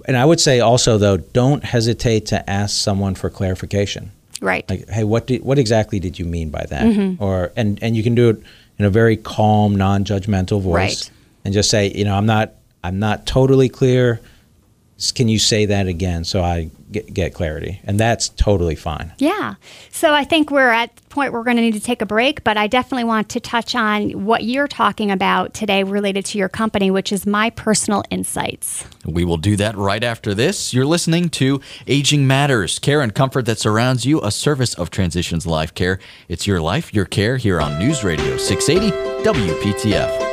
[0.06, 4.12] And I would say also though, don't hesitate to ask someone for clarification.
[4.42, 4.70] Right.
[4.70, 6.84] Like, hey, what did, what exactly did you mean by that?
[6.84, 7.24] Mm-hmm.
[7.24, 8.42] Or and and you can do it
[8.78, 10.74] in a very calm, non-judgmental voice,
[11.10, 11.12] Right.
[11.46, 12.52] and just say, you know, I'm not
[12.84, 14.20] I'm not totally clear.
[14.98, 17.82] S- Can you say that again so I get, get clarity?
[17.84, 19.12] And that's totally fine.
[19.18, 19.56] Yeah.
[19.92, 22.06] So I think we're at the point where we're going to need to take a
[22.06, 26.38] break, but I definitely want to touch on what you're talking about today related to
[26.38, 28.86] your company, which is my personal insights.
[29.06, 30.74] We will do that right after this.
[30.74, 35.46] You're listening to Aging Matters, care and comfort that surrounds you, a service of Transitions
[35.46, 36.00] Life Care.
[36.28, 40.33] It's your life, your care here on News Radio 680 WPTF.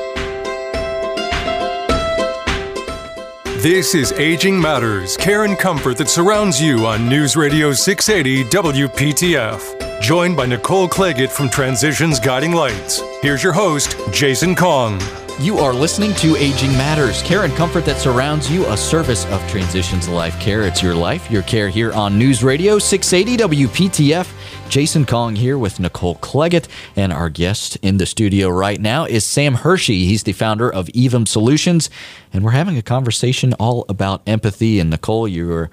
[3.62, 10.01] This is Aging Matters, care and comfort that surrounds you on News Radio 680 WPTF.
[10.01, 13.03] Joined by Nicole Clagett from Transitions Guiding Lights.
[13.20, 14.99] Here's your host, Jason Kong.
[15.38, 19.46] You are listening to Aging Matters, care and comfort that surrounds you, a service of
[19.46, 20.62] Transitions Life Care.
[20.62, 24.39] It's your life, your care here on News Radio 680 WPTF.
[24.70, 29.24] Jason Kong here with Nicole Clagett, and our guest in the studio right now is
[29.24, 30.04] Sam Hershey.
[30.04, 31.90] He's the founder of Evum Solutions,
[32.33, 34.78] and we're having a conversation all about empathy.
[34.78, 35.72] And Nicole, you're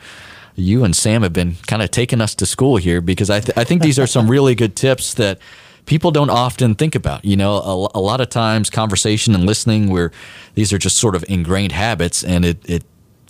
[0.56, 3.56] you and Sam have been kind of taking us to school here because I, th-
[3.56, 5.38] I think these are some really good tips that
[5.86, 7.24] people don't often think about.
[7.24, 10.12] You know, a, a lot of times conversation and listening, where
[10.56, 12.84] these are just sort of ingrained habits, and it, it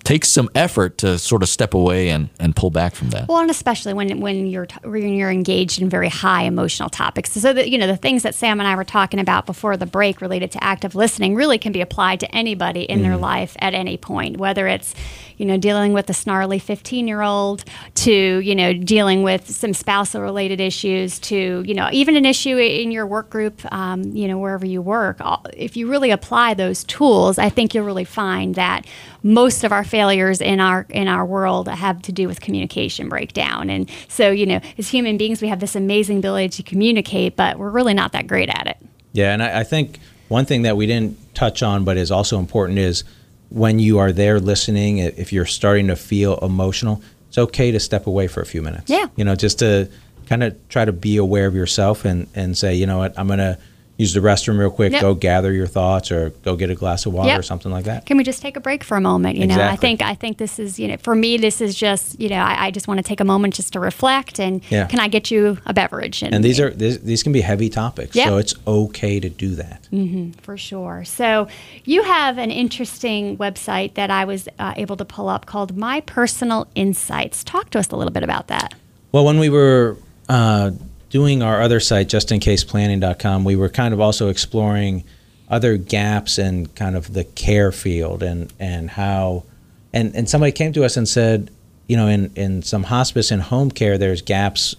[0.08, 3.28] takes some effort to sort of step away and, and pull back from that.
[3.28, 7.34] Well, and especially when when you're t- when you're engaged in very high emotional topics.
[7.34, 9.86] So that you know the things that Sam and I were talking about before the
[9.86, 13.22] break related to active listening really can be applied to anybody in their mm-hmm.
[13.22, 14.96] life at any point, whether it's
[15.38, 17.64] you know dealing with a snarly 15 year old
[17.96, 22.58] to you know dealing with some spousal related issues to you know even an issue
[22.58, 25.22] in your work group, um, you know wherever you work.
[25.54, 28.86] If you really apply those tools, I think you'll really find that
[29.24, 33.70] most of our failures in our in our world have to do with communication breakdown.
[33.70, 37.60] And so, you know, as human beings, we have this amazing ability to communicate, but
[37.60, 38.78] we're really not that great at it.
[39.14, 42.40] Yeah, and I, I think one thing that we didn't touch on, but is also
[42.40, 43.04] important, is
[43.50, 48.08] when you are there listening, if you're starting to feel emotional, it's okay to step
[48.08, 48.90] away for a few minutes.
[48.90, 49.08] Yeah.
[49.16, 49.90] You know, just to
[50.28, 53.28] kind of try to be aware of yourself and, and say, you know what, I'm
[53.28, 53.58] going to
[53.98, 55.02] use the restroom real quick, Yep.
[55.02, 57.40] go gather your thoughts, or go get a glass of water Yep.
[57.40, 58.06] or something like that.
[58.06, 59.38] Can we just take a break for a moment?
[59.38, 62.20] You know, I think I think this is you know for me this is just
[62.20, 64.86] you know I, I just want to take a moment just to reflect and Yeah.
[64.86, 66.22] can I get you a beverage?
[66.24, 68.26] And these are these, these can be heavy topics, Yeah.
[68.28, 69.88] so it's okay to do that.
[70.42, 71.04] for sure.
[71.06, 71.48] So
[71.86, 76.02] you have an interesting website that I was uh, able to pull up called My
[76.02, 77.44] Personal Insights.
[77.44, 78.74] Talk to us a little bit about that.
[79.12, 79.98] Well, when we were
[80.30, 80.72] uh,
[81.10, 85.04] doing our other site, justinCasePlanning.com, we were kind of also exploring
[85.50, 89.44] other gaps in kind of the care field and, and how,
[89.94, 91.50] and, and somebody came to us and said,
[91.88, 94.76] you know, in, in some hospice and home care, there's gaps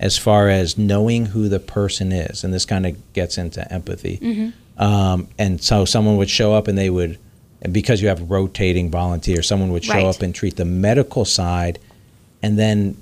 [0.00, 2.44] as far as knowing who the person is.
[2.44, 4.52] And this kind of gets into empathy.
[4.78, 7.18] Um, and so someone would show up and they would,
[7.62, 10.04] and because you have rotating volunteers, someone would show Right.
[10.06, 11.78] up and treat the medical side
[12.42, 12.96] and then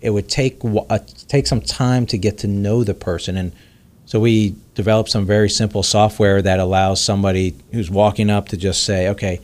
[0.00, 3.52] it would take uh, take some time to get to know the person and
[4.04, 8.84] so we developed some very simple software that allows somebody who's walking up to just
[8.84, 9.40] say okay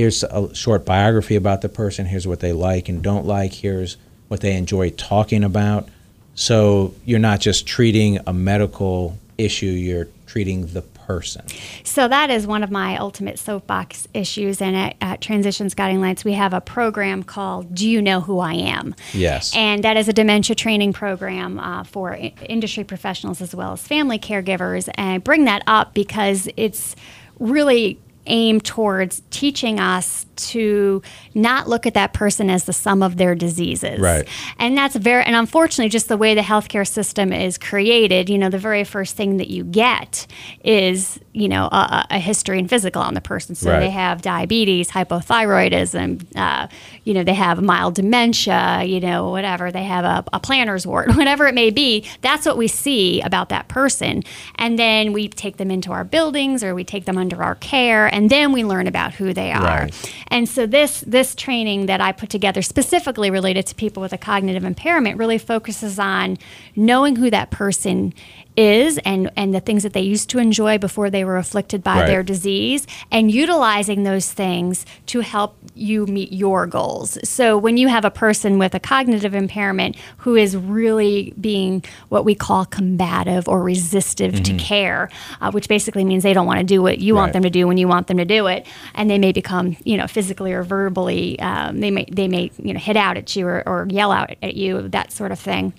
[0.00, 2.06] here's a short biography about the person.
[2.06, 3.52] Here's what they like and don't like.
[3.52, 3.98] Here's
[4.28, 5.88] what they enjoy talking about.
[6.34, 10.80] So you're not just treating a medical issue, you're treating the
[11.10, 11.44] person.
[11.82, 14.62] So that is one of my ultimate soapbox issues.
[14.62, 18.38] And at, at, Transitions Guiding Lights, we have a program called "Do You Know Who
[18.38, 23.40] I Am?" Yes, and that is a dementia training program uh, for I- industry professionals
[23.40, 24.88] as well as family caregivers.
[24.94, 26.94] And I bring that up because it's
[27.40, 31.02] really aimed towards teaching us to
[31.34, 33.98] not look at that person as the sum of their diseases.
[34.00, 34.26] Right.
[34.58, 38.48] And that's very, and unfortunately, just the way the healthcare system is created, you know,
[38.48, 40.26] the very first thing that you get
[40.64, 43.54] is, you know, a, a history and physical on the person.
[43.54, 43.80] So Right.
[43.80, 46.68] they have diabetes, hypothyroidism, uh,
[47.04, 49.70] you know, they have mild dementia, you know, whatever.
[49.70, 52.06] They have a, a plantar's wart, whatever it may be.
[52.20, 54.22] That's what we see about that person.
[54.56, 58.09] And then we take them into our buildings or we take them under our care,
[58.10, 59.62] and then we learn about who they are.
[59.62, 60.14] Right.
[60.28, 64.18] And so this this training that I put together specifically related to people with a
[64.18, 66.38] cognitive impairment really focuses on
[66.76, 68.14] knowing who that person
[68.60, 71.90] is and and the things that they used to enjoy before they were afflicted by
[72.00, 72.06] Right.
[72.06, 77.18] their disease and utilizing those things to help you meet your goals.
[77.28, 82.24] So when you have a person with a cognitive impairment who is really being what
[82.24, 85.08] we call combative or resistive to care,
[85.40, 87.66] uh, which basically means they don't want to do what you want them to do
[87.66, 90.62] when you want them to do it, and they may become you know physically or
[90.62, 94.12] verbally um, they may they may you know hit out at you or, or yell
[94.12, 95.72] out at you that sort of thing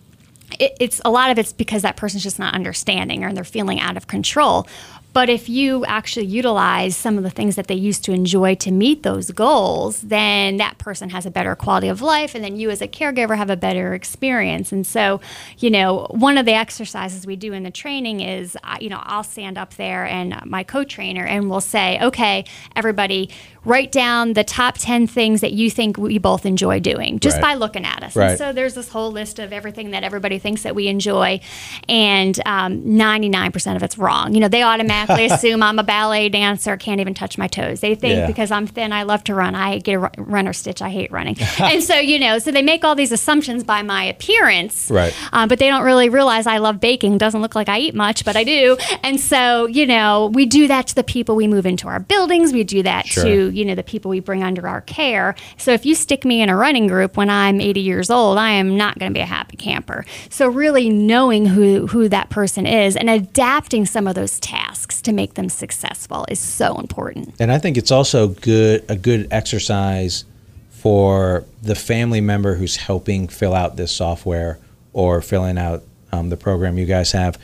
[0.62, 3.80] it, it's a lot of it's because that person's just not understanding or they're feeling
[3.80, 4.68] out of control.
[5.14, 8.72] But if you actually utilize some of the things that they used to enjoy to
[8.72, 12.70] meet those goals, then that person has a better quality of life, and then you
[12.70, 14.72] as a caregiver have a better experience.
[14.72, 15.20] And so,
[15.58, 19.02] you know, one of the exercises we do in the training is, uh, you know,
[19.04, 22.46] I'll stand up there and my co-trainer, and we'll say, okay,
[22.76, 23.30] everybody,
[23.66, 27.42] write down the top ten things that you think we both enjoy doing, just Right.
[27.42, 28.16] by looking at us.
[28.16, 28.30] Right.
[28.30, 31.42] And so there's this whole list of everything that everybody thinks that we enjoy,
[31.90, 34.34] and um, 99% of it's wrong.
[34.34, 37.80] You know, they automatically assume I'm a ballet dancer, can't even touch my toes.
[37.80, 38.28] They think Yeah.
[38.28, 39.56] because I'm thin, I love to run.
[39.56, 40.82] I get a runner stitch.
[40.82, 41.38] I hate running.
[41.60, 45.14] and so, you know, so they make all these assumptions by my appearance, Right.
[45.34, 47.18] um, but they don't really realize I love baking.
[47.18, 48.78] Doesn't look like I eat much, but I do.
[49.04, 52.54] And so, you know, we do that to the people we move into our buildings.
[52.54, 53.24] We do that Sure.
[53.24, 55.36] to, you know, the people we bring under our care.
[55.58, 58.52] So if you stick me in a running group when I'm 80 years old, I
[58.52, 60.06] am not going to be a happy camper.
[60.30, 65.14] So really knowing who, who that person is and adapting some of those tasks to
[65.14, 67.36] make them successful is so important.
[67.40, 70.26] And I think it's also good a good exercise
[70.72, 74.58] for the family member who's helping fill out this software
[74.94, 77.38] or filling out um, the program you guys have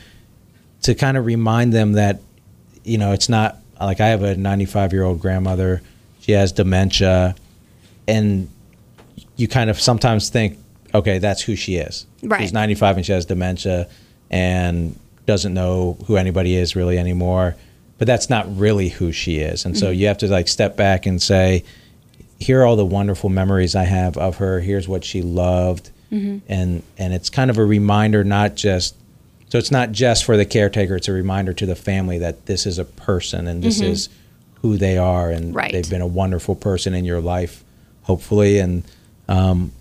[0.82, 2.20] to kind of remind them that
[2.84, 5.82] you know it's not like I have a 95 year old grandmother.
[6.20, 7.36] She has dementia,
[8.06, 8.50] and
[9.36, 10.58] you kind of sometimes think,
[10.92, 12.06] okay, that's who she is.
[12.22, 12.42] Right.
[12.42, 13.88] She's 95 and she has dementia
[14.30, 14.98] and
[15.28, 17.54] doesn't know who anybody is really anymore.
[17.98, 19.64] But that's not really who she is.
[19.64, 20.00] And so mm-hmm.
[20.00, 21.64] you have to like step back and say,
[22.38, 24.60] here are all the wonderful memories I have of her.
[24.60, 25.90] Here's what she loved.
[26.10, 26.38] Mm-hmm.
[26.50, 28.94] And and it's kind of a reminder not just
[29.50, 32.64] so it's not just for the caretaker, it's a reminder to the family that this
[32.64, 33.92] is a person and this mm-hmm.
[33.92, 34.08] is
[34.62, 35.72] who they are and Right.
[35.72, 37.64] they've been a wonderful person in your life,
[38.02, 38.82] hopefully, and
[39.28, 39.72] um,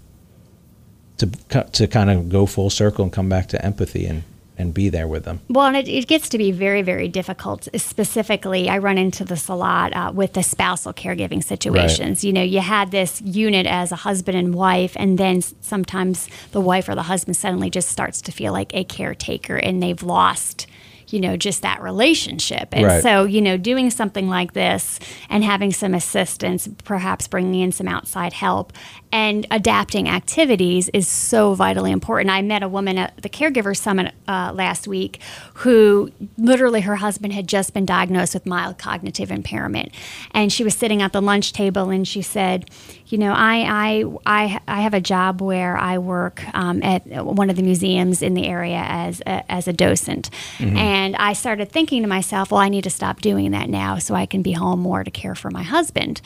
[1.19, 1.27] to
[1.71, 4.23] to kind of go full circle and come back to empathy and
[4.57, 5.39] and be there with them.
[5.49, 7.67] Well, and it, it gets to be very, very difficult.
[7.75, 12.23] Specifically, I run into this a lot uh, with the spousal caregiving situations.
[12.23, 16.61] You know, you had this unit as a husband and wife, and then sometimes the
[16.61, 20.67] wife or the husband suddenly just starts to feel like a caretaker and they've lost.
[21.09, 22.69] You know, just that relationship.
[22.73, 23.01] And Right.
[23.01, 24.99] so, you know, doing something like this
[25.29, 28.73] and having some assistance, perhaps bringing in some outside help
[29.11, 32.29] and adapting activities is so vitally important.
[32.29, 35.19] I met a woman at the Caregiver Summit uh, last week
[35.55, 39.93] who literally her husband had just been diagnosed with mild cognitive impairment.
[40.31, 42.69] And she was sitting at the lunch table and she said,
[43.09, 47.49] You know, I, I, I, I have a job where I work um, at one
[47.49, 50.29] of the museums in the area as a, as a docent.
[50.59, 54.13] And I started thinking to myself, Well, I need to stop doing that now so
[54.13, 56.19] I can be home more to care for my husband.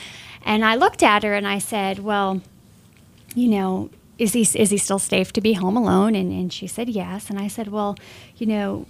[0.44, 2.42] And I looked at her and I said, Well,
[3.36, 6.16] you know, is he is he still safe to be home alone?
[6.16, 7.30] And and she said yes.
[7.30, 7.96] And I said, well,
[8.38, 8.86] you know,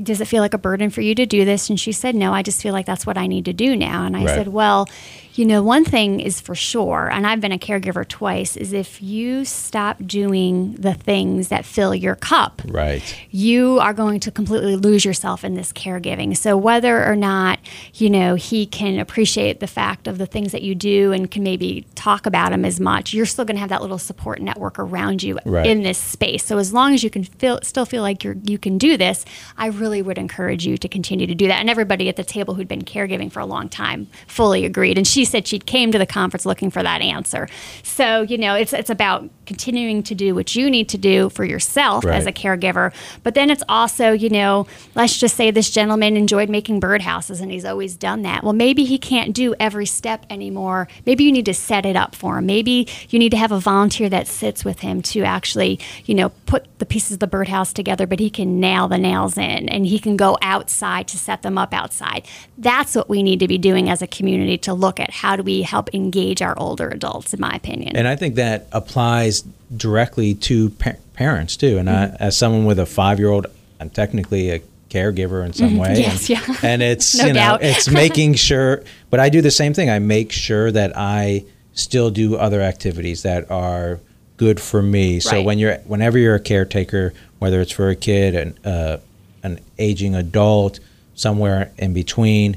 [0.00, 1.68] does it feel like a burden for you to do this?
[1.68, 2.32] And she said, no.
[2.32, 4.04] I just feel like that's what I need to do now.
[4.06, 4.34] And I Right.
[4.36, 4.88] said, well,
[5.34, 9.00] You know, one thing is for sure, and I've been a caregiver twice, is if
[9.00, 13.16] you stop doing the things that fill your cup, Right.
[13.30, 16.36] you are going to completely lose yourself in this caregiving.
[16.36, 17.60] So whether or not,
[17.94, 21.44] you know, he can appreciate the fact of the things that you do and can
[21.44, 24.78] maybe talk about them as much, you're still going to have that little support network
[24.80, 25.66] around you Right.
[25.66, 26.44] in this space.
[26.44, 29.24] So as long as you can feel still feel like you're you can do this,
[29.56, 31.60] I really would encourage you to continue to do that.
[31.60, 34.98] And everybody at the table who'd been caregiving for a long time fully agreed.
[34.98, 37.48] And she said she came to the conference looking for that answer.
[37.82, 41.44] So, you know, it's it's about continuing to do what you need to do for
[41.44, 42.92] yourself as a caregiver.
[43.24, 47.50] But then it's also, you know, let's just say this gentleman enjoyed making birdhouses and
[47.50, 48.44] he's always done that.
[48.44, 50.86] Well, maybe he can't do every step anymore.
[51.04, 52.46] Maybe you need to set it up for him.
[52.46, 56.28] Maybe you need to have a volunteer that sits with him to actually, you know,
[56.46, 59.84] put the pieces of the birdhouse together, but he can nail the nails in and
[59.84, 62.24] he can go outside to set them up outside.
[62.56, 65.42] That's what we need to be doing as a community to look at how do
[65.42, 67.96] we help engage our older adults, in my opinion.
[67.96, 69.42] And I think that applies
[69.76, 71.78] directly to pa- parents too.
[71.78, 73.46] And I, as someone with a five-year-old,
[73.80, 76.00] I'm technically a caregiver in some way.
[76.00, 76.56] Yes, and, yeah.
[76.62, 77.62] And it's No you know doubt.
[77.62, 78.82] it's making sure.
[79.08, 79.88] But I do the same thing.
[79.88, 84.00] I make sure that I still do other activities that are
[84.36, 85.20] good for me.
[85.20, 88.98] So when you're whenever you're a caretaker, whether it's for a kid and uh,
[89.42, 90.80] an aging adult,
[91.14, 92.56] somewhere in between,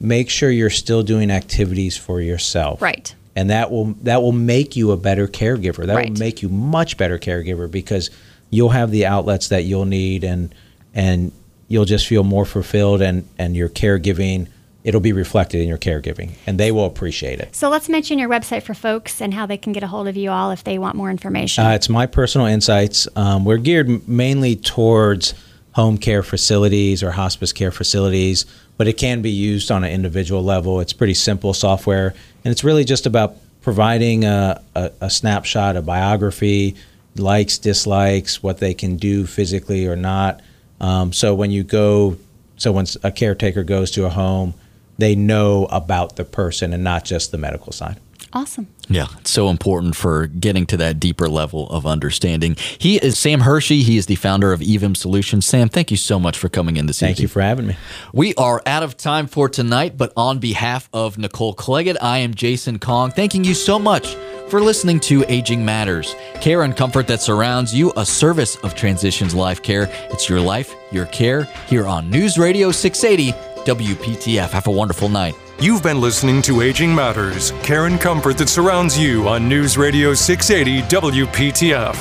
[0.00, 3.14] make sure you're still doing activities for yourself Right.
[3.36, 5.86] and that will that will make you a better caregiver.
[5.86, 6.08] That Right.
[6.10, 8.10] will make you much better caregiver because
[8.50, 10.54] you'll have the outlets that you'll need and
[10.94, 11.32] and
[11.68, 14.46] you'll just feel more fulfilled and and your caregiving
[14.82, 17.54] it'll be reflected in your caregiving and they will appreciate it.
[17.54, 20.16] So let's mention your website for folks and how they can get a hold of
[20.16, 21.66] you all if they want more information.
[21.66, 23.06] Uh, it's my personal insights.
[23.14, 25.34] Um, we're geared mainly towards
[25.72, 28.46] home care facilities or hospice care facilities,
[28.80, 30.80] but it can be used on an individual level.
[30.80, 35.82] It's pretty simple software, and it's really just about providing a, a, a snapshot, a
[35.82, 36.76] biography,
[37.14, 40.40] likes, dislikes, what they can do physically or not.
[40.80, 42.16] Um, so when you go,
[42.56, 44.54] so when a caretaker goes to a home,
[44.96, 48.00] they know about the person and not just the medical side.
[48.32, 48.68] Awesome.
[48.88, 52.56] Yeah, it's so important for getting to that deeper level of understanding.
[52.78, 53.82] He is Sam Hershey.
[53.82, 55.46] He is the founder of Evim Solutions.
[55.46, 57.16] Sam, thank you so much for coming in this Thank evening.
[57.16, 57.76] Thank you for having me.
[58.12, 62.34] We are out of time for tonight, but on behalf of Nicole Clagett, I am
[62.34, 64.14] Jason Kong, thanking you so much
[64.48, 66.14] for listening to Aging Matters.
[66.40, 69.88] Care and comfort that surrounds you, a service of Transitions Life Care.
[70.10, 73.32] It's your life, your care, here on News Radio 680
[73.64, 74.50] WPTF.
[74.50, 75.34] Have a wonderful night.
[75.62, 80.14] You've been listening to Aging Matters, care and comfort that surrounds you on News Radio
[80.14, 81.94] 680 WPTF.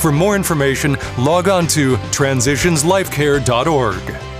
[0.00, 4.35] For more information, log on to transitionslifecare.org.